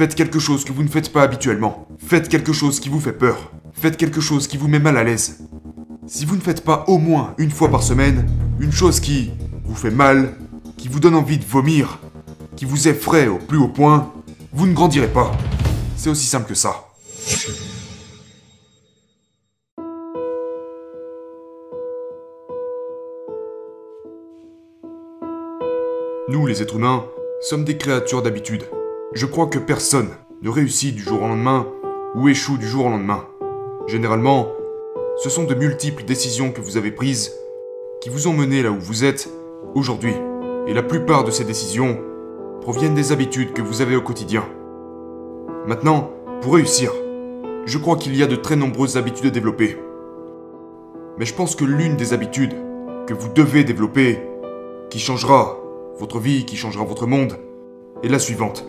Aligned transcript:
Faites 0.00 0.14
quelque 0.14 0.38
chose 0.38 0.64
que 0.64 0.72
vous 0.72 0.82
ne 0.82 0.88
faites 0.88 1.12
pas 1.12 1.20
habituellement. 1.20 1.86
Faites 1.98 2.30
quelque 2.30 2.54
chose 2.54 2.80
qui 2.80 2.88
vous 2.88 3.00
fait 3.00 3.12
peur. 3.12 3.52
Faites 3.74 3.98
quelque 3.98 4.22
chose 4.22 4.46
qui 4.46 4.56
vous 4.56 4.66
met 4.66 4.78
mal 4.78 4.96
à 4.96 5.04
l'aise. 5.04 5.40
Si 6.06 6.24
vous 6.24 6.36
ne 6.36 6.40
faites 6.40 6.64
pas 6.64 6.86
au 6.88 6.96
moins 6.96 7.34
une 7.36 7.50
fois 7.50 7.68
par 7.68 7.82
semaine 7.82 8.26
une 8.60 8.72
chose 8.72 8.98
qui 8.98 9.30
vous 9.62 9.74
fait 9.74 9.90
mal, 9.90 10.38
qui 10.78 10.88
vous 10.88 11.00
donne 11.00 11.14
envie 11.14 11.36
de 11.36 11.44
vomir, 11.44 11.98
qui 12.56 12.64
vous 12.64 12.88
effraie 12.88 13.28
au 13.28 13.36
plus 13.36 13.58
haut 13.58 13.68
point, 13.68 14.10
vous 14.54 14.66
ne 14.66 14.72
grandirez 14.72 15.12
pas. 15.12 15.32
C'est 15.98 16.08
aussi 16.08 16.26
simple 16.26 16.48
que 16.48 16.54
ça. 16.54 16.86
Nous, 26.30 26.46
les 26.46 26.62
êtres 26.62 26.76
humains, 26.76 27.04
sommes 27.42 27.66
des 27.66 27.76
créatures 27.76 28.22
d'habitude. 28.22 28.64
Je 29.12 29.26
crois 29.26 29.48
que 29.48 29.58
personne 29.58 30.10
ne 30.40 30.48
réussit 30.48 30.94
du 30.94 31.02
jour 31.02 31.20
au 31.20 31.26
lendemain 31.26 31.66
ou 32.14 32.28
échoue 32.28 32.58
du 32.58 32.68
jour 32.68 32.86
au 32.86 32.90
lendemain. 32.90 33.26
Généralement, 33.88 34.46
ce 35.24 35.28
sont 35.28 35.42
de 35.42 35.54
multiples 35.54 36.04
décisions 36.04 36.52
que 36.52 36.60
vous 36.60 36.76
avez 36.76 36.92
prises 36.92 37.32
qui 38.00 38.08
vous 38.08 38.28
ont 38.28 38.32
mené 38.32 38.62
là 38.62 38.70
où 38.70 38.78
vous 38.78 39.02
êtes 39.02 39.28
aujourd'hui. 39.74 40.14
Et 40.68 40.74
la 40.74 40.84
plupart 40.84 41.24
de 41.24 41.32
ces 41.32 41.42
décisions 41.42 41.98
proviennent 42.60 42.94
des 42.94 43.10
habitudes 43.10 43.52
que 43.52 43.62
vous 43.62 43.80
avez 43.82 43.96
au 43.96 44.00
quotidien. 44.00 44.44
Maintenant, 45.66 46.10
pour 46.40 46.54
réussir, 46.54 46.92
je 47.66 47.78
crois 47.78 47.96
qu'il 47.96 48.14
y 48.14 48.22
a 48.22 48.28
de 48.28 48.36
très 48.36 48.54
nombreuses 48.54 48.96
habitudes 48.96 49.26
à 49.26 49.30
développer. 49.30 49.76
Mais 51.18 51.24
je 51.24 51.34
pense 51.34 51.56
que 51.56 51.64
l'une 51.64 51.96
des 51.96 52.12
habitudes 52.12 52.54
que 53.08 53.14
vous 53.14 53.28
devez 53.28 53.64
développer, 53.64 54.20
qui 54.88 55.00
changera 55.00 55.58
votre 55.98 56.20
vie, 56.20 56.46
qui 56.46 56.54
changera 56.54 56.84
votre 56.84 57.08
monde, 57.08 57.38
est 58.04 58.08
la 58.08 58.20
suivante. 58.20 58.64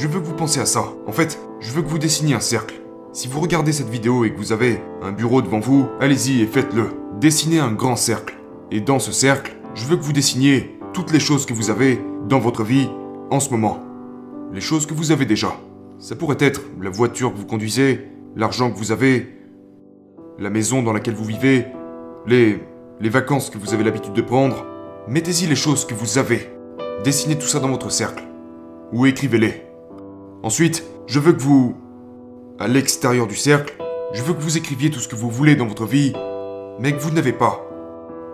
Je 0.00 0.08
veux 0.08 0.18
que 0.20 0.24
vous 0.24 0.34
pensiez 0.34 0.62
à 0.62 0.64
ça. 0.64 0.84
En 1.06 1.12
fait, 1.12 1.38
je 1.60 1.72
veux 1.72 1.82
que 1.82 1.88
vous 1.88 1.98
dessiniez 1.98 2.34
un 2.34 2.40
cercle. 2.40 2.80
Si 3.12 3.28
vous 3.28 3.38
regardez 3.38 3.70
cette 3.70 3.90
vidéo 3.90 4.24
et 4.24 4.32
que 4.32 4.38
vous 4.38 4.50
avez 4.50 4.80
un 5.02 5.12
bureau 5.12 5.42
devant 5.42 5.60
vous, 5.60 5.90
allez-y 6.00 6.40
et 6.40 6.46
faites-le. 6.46 6.86
Dessinez 7.20 7.58
un 7.58 7.70
grand 7.70 7.96
cercle. 7.96 8.38
Et 8.70 8.80
dans 8.80 8.98
ce 8.98 9.12
cercle, 9.12 9.54
je 9.74 9.84
veux 9.84 9.98
que 9.98 10.02
vous 10.02 10.14
dessiniez 10.14 10.78
toutes 10.94 11.12
les 11.12 11.20
choses 11.20 11.44
que 11.44 11.52
vous 11.52 11.68
avez 11.68 12.00
dans 12.30 12.38
votre 12.38 12.64
vie 12.64 12.88
en 13.28 13.40
ce 13.40 13.50
moment. 13.50 13.78
Les 14.54 14.62
choses 14.62 14.86
que 14.86 14.94
vous 14.94 15.12
avez 15.12 15.26
déjà. 15.26 15.52
Ça 15.98 16.16
pourrait 16.16 16.38
être 16.40 16.62
la 16.80 16.88
voiture 16.88 17.30
que 17.34 17.38
vous 17.38 17.44
conduisez, 17.44 18.08
l'argent 18.36 18.70
que 18.70 18.78
vous 18.78 18.92
avez, 18.92 19.28
la 20.38 20.48
maison 20.48 20.82
dans 20.82 20.94
laquelle 20.94 21.14
vous 21.14 21.26
vivez, 21.26 21.66
les, 22.26 22.58
les 23.00 23.10
vacances 23.10 23.50
que 23.50 23.58
vous 23.58 23.74
avez 23.74 23.84
l'habitude 23.84 24.14
de 24.14 24.22
prendre. 24.22 24.64
Mettez-y 25.08 25.46
les 25.46 25.56
choses 25.56 25.84
que 25.84 25.92
vous 25.92 26.16
avez. 26.16 26.50
Dessinez 27.04 27.36
tout 27.36 27.48
ça 27.48 27.60
dans 27.60 27.68
votre 27.68 27.92
cercle. 27.92 28.24
Ou 28.94 29.04
écrivez-les. 29.04 29.69
Ensuite, 30.42 30.84
je 31.06 31.18
veux 31.18 31.32
que 31.32 31.42
vous... 31.42 31.76
À 32.58 32.68
l'extérieur 32.68 33.26
du 33.26 33.36
cercle, 33.36 33.74
je 34.12 34.22
veux 34.22 34.34
que 34.34 34.42
vous 34.42 34.58
écriviez 34.58 34.90
tout 34.90 35.00
ce 35.00 35.08
que 35.08 35.16
vous 35.16 35.30
voulez 35.30 35.56
dans 35.56 35.66
votre 35.66 35.86
vie, 35.86 36.12
mais 36.78 36.92
que 36.92 37.00
vous 37.00 37.10
n'avez 37.10 37.32
pas. 37.32 37.66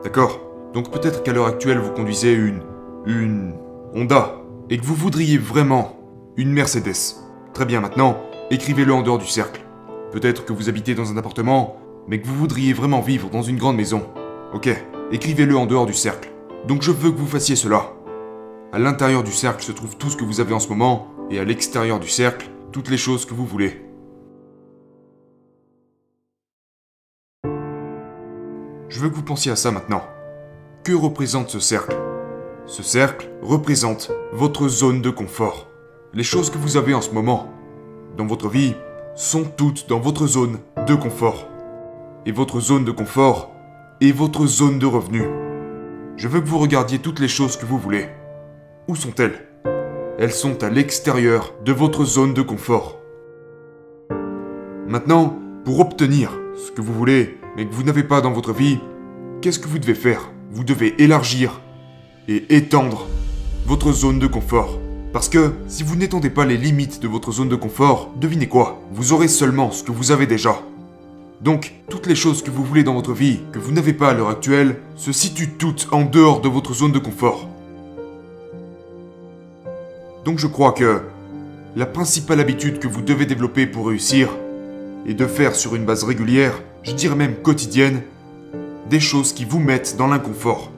D'accord? 0.05 0.41
Donc 0.73 0.91
peut-être 0.91 1.23
qu'à 1.23 1.33
l'heure 1.33 1.47
actuelle, 1.47 1.79
vous 1.79 1.93
conduisez 1.93 2.33
une... 2.33 2.61
une... 3.07 3.55
Honda, 3.95 4.35
et 4.69 4.79
que 4.79 4.85
vous 4.85 4.95
voudriez 4.95 5.39
vraiment 5.39 5.97
une 6.37 6.53
Mercedes. 6.53 7.17
Très 7.55 7.65
bien, 7.65 7.81
maintenant, 7.81 8.19
écrivez-le 8.51 8.93
en 8.93 9.03
dehors 9.03 9.19
du 9.19 9.27
cercle. 9.27 9.63
Peut-être 10.13 10.45
que 10.45 10.53
vous 10.53 10.69
habitez 10.69 10.95
dans 10.95 11.11
un 11.11 11.17
appartement, 11.17 11.77
mais 12.07 12.21
que 12.21 12.27
vous 12.27 12.35
voudriez 12.35 12.73
vraiment 12.73 13.01
vivre 13.01 13.31
dans 13.31 13.43
une 13.43 13.57
grande 13.57 13.77
maison. 13.77 14.03
Ok, 14.53 14.69
écrivez-le 15.13 15.57
en 15.57 15.67
dehors 15.67 15.87
du 15.87 15.95
cercle. 15.95 16.31
Donc 16.67 16.83
je 16.83 16.91
veux 16.91 17.11
que 17.11 17.19
vous 17.19 17.27
fassiez 17.27 17.57
cela. 17.57 17.93
À 18.73 18.79
l'intérieur 18.79 19.23
du 19.23 19.33
cercle 19.33 19.65
se 19.65 19.73
trouve 19.73 19.97
tout 19.97 20.11
ce 20.11 20.17
que 20.17 20.25
vous 20.25 20.41
avez 20.41 20.53
en 20.53 20.61
ce 20.61 20.69
moment, 20.69 21.09
et 21.31 21.39
à 21.39 21.45
l'extérieur 21.45 22.01
du 22.01 22.09
cercle, 22.09 22.49
toutes 22.73 22.89
les 22.89 22.97
choses 22.97 23.25
que 23.25 23.35
vous 23.35 23.47
voulez. 23.47 23.83
Je 28.89 29.01
veux 29.01 29.11
que 29.11 29.15
vous 29.15 29.23
pensiez 29.23 29.53
à 29.53 29.57
ça 29.57 29.71
maintenant. 29.71 30.03
Que 30.85 30.93
représente 30.93 31.51
ce 31.51 31.61
cercle? 31.61 31.97
Ce 32.67 32.83
cercle 32.83 33.29
représente 33.43 34.11
votre 34.33 34.69
zone 34.69 35.03
de 35.03 35.11
confort. 35.11 35.69
Les 36.15 36.23
choses 36.23 36.51
que 36.51 36.59
vous 36.59 36.77
avez 36.77 36.95
en 36.95 37.01
ce 37.01 37.11
moment, 37.11 37.53
dans 38.17 38.27
votre 38.27 38.49
vie, 38.49 38.75
sont 39.15 39.45
toutes 39.45 39.89
dans 39.89 39.99
votre 39.99 40.27
zone 40.27 40.59
de 40.87 40.95
confort. 40.95 41.49
Et 42.25 42.33
votre 42.33 42.61
zone 42.61 42.85
de 42.85 42.91
confort 42.91 43.53
est 44.01 44.13
votre 44.13 44.47
zone 44.47 44.79
de 44.79 44.87
revenu. 44.87 45.25
Je 46.17 46.29
veux 46.29 46.41
que 46.41 46.47
vous 46.47 46.59
regardiez 46.59 46.99
toutes 46.99 47.21
les 47.21 47.29
choses 47.29 47.57
que 47.57 47.67
vous 47.67 47.79
voulez. 47.79 48.09
Où 48.89 48.95
sont-elles? 48.95 49.47
Elles 50.19 50.33
sont 50.33 50.65
à 50.65 50.71
l'extérieur 50.71 51.53
de 51.63 51.73
votre 51.73 52.07
zone 52.07 52.33
de 52.33 52.41
confort. 52.41 52.99
Maintenant, 54.89 55.39
pour 55.67 55.79
obtenir 55.79 56.33
ce 56.57 56.71
que 56.71 56.81
vous 56.81 56.95
voulez, 56.95 57.37
mais 57.55 57.67
que 57.67 57.75
vous 57.75 57.83
n'avez 57.83 58.03
pas 58.03 58.23
dans 58.23 58.33
votre 58.33 58.55
vie, 58.55 58.79
qu'est-ce 59.43 59.59
que 59.59 59.69
vous 59.69 59.79
devez 59.79 59.95
faire? 59.95 60.31
Vous 60.51 60.65
devez 60.65 60.95
élargir 61.03 61.61
et 62.29 62.57
étendre 62.57 63.07
votre 63.67 63.93
zone 63.93 64.19
de 64.19 64.27
confort. 64.27 64.79
Parce 65.13 65.29
que 65.29 65.53
si 65.67 65.83
vous 65.83 65.97
n'étendez 65.97 66.31
pas 66.31 66.47
les 66.47 66.57
limites 66.57 67.03
de 67.03 67.09
votre 67.09 67.31
zone 67.31 67.51
de 67.51 67.57
confort, 67.57 68.11
devinez 68.17 68.49
quoi? 68.49 68.81
Vous 68.93 69.13
aurez 69.13 69.29
seulement 69.29 69.71
ce 69.71 69.83
que 69.83 69.93
vous 69.93 70.13
avez 70.13 70.27
déjà. 70.27 70.63
Donc, 71.43 71.75
toutes 71.91 72.07
les 72.07 72.15
choses 72.15 72.43
que 72.43 72.51
vous 72.51 72.65
voulez 72.65 72.85
dans 72.85 72.95
votre 72.95 73.13
vie, 73.13 73.41
que 73.53 73.59
vous 73.59 73.73
n'avez 73.73 73.93
pas 73.93 74.09
à 74.09 74.15
l'heure 74.15 74.31
actuelle, 74.31 74.77
se 74.95 75.13
situent 75.13 75.59
toutes 75.59 75.89
en 75.93 76.07
dehors 76.07 76.41
de 76.41 76.49
votre 76.49 76.73
zone 76.73 76.93
de 76.93 76.99
confort. 76.99 77.51
Donc 80.27 80.41
je 80.41 80.49
crois 80.49 80.73
que 80.73 81.03
la 81.77 81.87
principale 81.87 82.41
habitude 82.41 82.81
que 82.81 82.89
vous 82.89 83.01
devez 83.01 83.27
développer 83.27 83.65
pour 83.65 83.87
réussir 83.87 84.29
est 85.07 85.15
de 85.15 85.25
faire 85.25 85.55
sur 85.55 85.77
une 85.77 85.85
base 85.85 86.03
régulière, 86.03 86.61
je 86.83 86.91
dirais 86.91 87.15
même 87.15 87.37
quotidienne, 87.37 88.03
des 88.91 88.99
choses 88.99 89.33
qui 89.33 89.45
vous 89.45 89.61
mettent 89.61 89.97
dans 89.97 90.09
l'inconfort. 90.09 90.73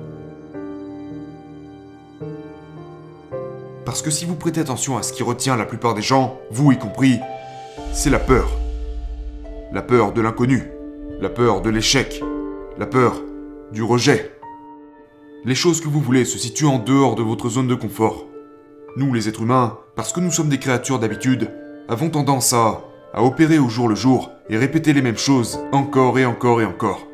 Parce 3.86 4.02
que 4.02 4.10
si 4.10 4.26
vous 4.26 4.34
prêtez 4.34 4.60
attention 4.60 4.98
à 4.98 5.02
ce 5.02 5.14
qui 5.14 5.22
retient 5.22 5.56
la 5.56 5.64
plupart 5.64 5.94
des 5.94 6.02
gens, 6.02 6.38
vous 6.50 6.72
y 6.72 6.78
compris, 6.78 7.18
c'est 7.94 8.10
la 8.10 8.18
peur. 8.18 8.50
La 9.72 9.80
peur 9.80 10.12
de 10.12 10.20
l'inconnu, 10.20 10.70
la 11.22 11.30
peur 11.30 11.62
de 11.62 11.70
l'échec, 11.70 12.22
la 12.76 12.84
peur 12.84 13.22
du 13.72 13.82
rejet. 13.82 14.30
Les 15.46 15.54
choses 15.54 15.80
que 15.80 15.88
vous 15.88 16.02
voulez 16.02 16.26
se 16.26 16.36
situent 16.36 16.66
en 16.66 16.78
dehors 16.78 17.14
de 17.14 17.22
votre 17.22 17.48
zone 17.48 17.66
de 17.66 17.74
confort. 17.74 18.26
Nous, 18.96 19.12
les 19.12 19.28
êtres 19.28 19.42
humains, 19.42 19.78
parce 19.96 20.12
que 20.12 20.20
nous 20.20 20.30
sommes 20.30 20.48
des 20.48 20.58
créatures 20.58 20.98
d'habitude, 20.98 21.50
avons 21.88 22.10
tendance 22.10 22.52
à, 22.52 22.84
à 23.12 23.22
opérer 23.22 23.58
au 23.58 23.68
jour 23.68 23.88
le 23.88 23.94
jour 23.94 24.32
et 24.48 24.56
répéter 24.56 24.92
les 24.92 25.02
mêmes 25.02 25.18
choses 25.18 25.60
encore 25.72 26.18
et 26.18 26.24
encore 26.24 26.60
et 26.60 26.64
encore. 26.64 27.06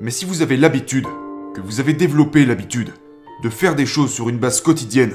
Mais 0.00 0.10
si 0.10 0.24
vous 0.24 0.42
avez 0.42 0.56
l'habitude, 0.56 1.06
que 1.54 1.60
vous 1.60 1.80
avez 1.80 1.92
développé 1.92 2.44
l'habitude, 2.44 2.92
de 3.42 3.48
faire 3.48 3.76
des 3.76 3.86
choses 3.86 4.12
sur 4.12 4.28
une 4.28 4.38
base 4.38 4.60
quotidienne, 4.60 5.14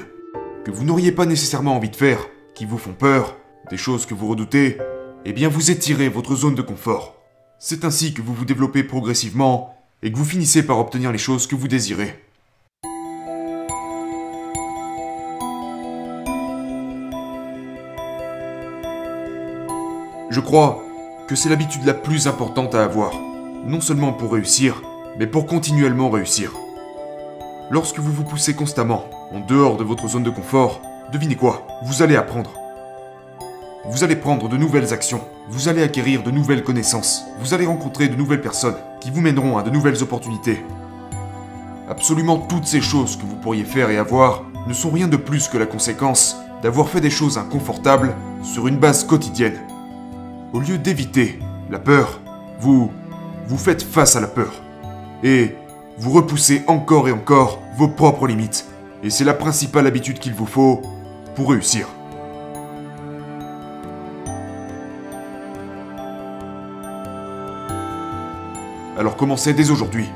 que 0.64 0.72
vous 0.72 0.86
n'auriez 0.86 1.12
pas 1.12 1.26
nécessairement 1.26 1.76
envie 1.76 1.90
de 1.90 1.96
faire, 1.96 2.20
qui 2.56 2.66
vous 2.66 2.78
font 2.78 2.94
peur, 2.94 3.38
des 3.70 3.78
choses 3.78 4.06
que 4.06 4.14
vous 4.14 4.28
redoutez, 4.28 4.78
eh 5.26 5.34
bien 5.34 5.50
vous 5.50 5.72
étirez 5.72 6.10
votre 6.10 6.36
zone 6.36 6.56
de 6.56 6.62
confort. 6.62 7.22
C'est 7.60 7.84
ainsi 7.84 8.14
que 8.14 8.22
vous 8.22 8.34
vous 8.34 8.46
développez 8.46 8.84
progressivement 8.84 9.76
et 10.02 10.12
que 10.12 10.18
vous 10.18 10.26
finissez 10.26 10.66
par 10.66 10.80
obtenir 10.80 11.12
les 11.12 11.18
choses 11.18 11.46
que 11.46 11.56
vous 11.56 11.68
désirez. 11.68 12.16
Je 20.30 20.40
crois 20.40 20.84
que 21.28 21.36
c'est 21.36 21.50
l'habitude 21.50 21.86
la 21.86 21.96
plus 21.96 22.28
importante 22.28 22.76
à 22.76 22.84
avoir, 22.84 23.14
non 23.66 23.82
seulement 23.82 24.14
pour 24.14 24.34
réussir, 24.34 24.84
mais 25.18 25.26
pour 25.26 25.48
continuellement 25.48 26.12
réussir. 26.12 26.52
Lorsque 27.72 27.98
vous 27.98 28.12
vous 28.12 28.24
poussez 28.24 28.54
constamment 28.54 29.06
en 29.34 29.40
dehors 29.40 29.76
de 29.76 29.84
votre 29.84 30.08
zone 30.08 30.22
de 30.22 30.30
confort, 30.30 30.82
devinez 31.12 31.36
quoi 31.36 31.66
Vous 31.84 32.04
allez 32.04 32.16
apprendre. 32.16 32.52
Vous 33.90 34.04
allez 34.04 34.16
prendre 34.16 34.50
de 34.50 34.58
nouvelles 34.58 34.94
actions, 34.94 35.22
vous 35.50 35.68
allez 35.68 35.82
acquérir 35.82 36.22
de 36.22 36.30
nouvelles 36.30 36.64
connaissances, 36.64 37.24
vous 37.40 37.56
allez 37.56 37.66
rencontrer 37.66 38.08
de 38.08 38.16
nouvelles 38.16 38.42
personnes 38.42 38.78
qui 39.02 39.10
vous 39.10 39.22
mèneront 39.22 39.58
à 39.58 39.64
de 39.64 39.72
nouvelles 39.72 40.04
opportunités. 40.04 40.64
Absolument 41.90 42.38
toutes 42.38 42.68
ces 42.68 42.82
choses 42.82 43.16
que 43.16 43.26
vous 43.26 43.38
pourriez 43.38 43.66
faire 43.66 43.90
et 43.90 43.98
avoir 43.98 44.44
ne 44.68 44.74
sont 44.74 44.92
rien 44.92 45.08
de 45.08 45.18
plus 45.18 45.48
que 45.48 45.58
la 45.58 45.66
conséquence 45.66 46.38
d'avoir 46.62 46.88
fait 46.88 47.02
des 47.02 47.10
choses 47.10 47.40
inconfortables 47.40 48.14
sur 48.44 48.68
une 48.68 48.78
base 48.78 49.04
quotidienne. 49.06 49.60
Au 50.52 50.60
lieu 50.60 50.80
d'éviter 50.80 51.38
la 51.70 51.78
peur, 51.78 52.20
vous 52.60 52.92
vous 53.48 53.58
faites 53.58 53.84
face 53.84 54.16
à 54.16 54.20
la 54.20 54.26
peur. 54.28 54.52
Et 55.24 55.56
vous 56.00 56.12
repoussez 56.12 56.64
encore 56.66 57.08
et 57.08 57.12
encore 57.12 57.60
vos 57.78 57.88
propres 57.88 58.26
limites. 58.26 58.66
Et 59.04 59.12
c'est 59.12 59.24
la 59.24 59.36
principale 59.36 59.86
habitude 59.86 60.18
qu'il 60.18 60.34
vous 60.34 60.48
faut 60.48 60.82
pour 61.36 61.52
réussir. 61.52 61.88
Alors 68.98 69.16
commencez 69.18 69.54
dès 69.54 69.70
aujourd'hui. 69.70 70.10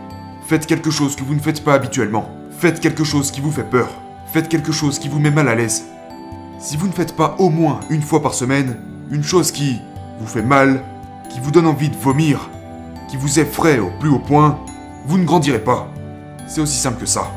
Faites 0.47 0.65
quelque 0.65 0.89
chose 0.89 1.15
que 1.15 1.23
vous 1.23 1.35
ne 1.35 1.39
faites 1.39 1.63
pas 1.63 1.75
habituellement. 1.75 2.27
Faites 2.57 2.79
quelque 2.79 3.03
chose 3.03 3.29
qui 3.29 3.39
vous 3.39 3.51
fait 3.51 3.69
peur. 3.69 3.89
Faites 4.33 4.49
quelque 4.49 4.71
chose 4.71 4.97
qui 4.97 5.09
vous 5.09 5.19
met 5.19 5.29
mal 5.29 5.47
à 5.47 5.53
l'aise. 5.53 5.85
Si 6.57 6.75
vous 6.75 6.87
ne 6.87 6.91
faites 6.91 7.15
pas 7.15 7.35
au 7.37 7.49
moins 7.49 7.81
une 7.91 8.01
fois 8.01 8.23
par 8.23 8.33
semaine 8.33 8.77
une 9.11 9.23
chose 9.23 9.51
qui 9.51 9.79
vous 10.19 10.27
fait 10.27 10.41
mal, 10.41 10.81
qui 11.29 11.39
vous 11.39 11.51
donne 11.51 11.67
envie 11.67 11.89
de 11.89 11.95
vomir, 11.95 12.49
qui 13.09 13.17
vous 13.17 13.39
effraie 13.39 13.79
au 13.79 13.91
plus 13.99 14.09
haut 14.09 14.19
point, 14.19 14.59
vous 15.05 15.17
ne 15.17 15.25
grandirez 15.25 15.63
pas. 15.63 15.87
C'est 16.47 16.61
aussi 16.61 16.77
simple 16.77 16.99
que 16.99 17.05
ça. 17.05 17.31